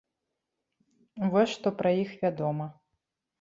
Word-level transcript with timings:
Вось, 1.35 1.51
што 1.59 1.67
пра 1.83 1.93
іх 2.05 2.17
вядома. 2.23 2.65